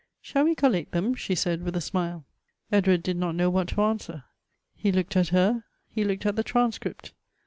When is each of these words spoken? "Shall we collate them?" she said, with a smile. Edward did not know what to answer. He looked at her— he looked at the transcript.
"Shall 0.19 0.45
we 0.45 0.55
collate 0.55 0.89
them?" 0.93 1.13
she 1.13 1.35
said, 1.35 1.61
with 1.61 1.75
a 1.75 1.79
smile. 1.79 2.25
Edward 2.71 3.03
did 3.03 3.17
not 3.17 3.35
know 3.35 3.51
what 3.51 3.67
to 3.67 3.81
answer. 3.83 4.23
He 4.73 4.91
looked 4.91 5.15
at 5.15 5.27
her— 5.27 5.63
he 5.93 6.03
looked 6.03 6.25
at 6.25 6.35
the 6.35 6.43
transcript. 6.43 7.13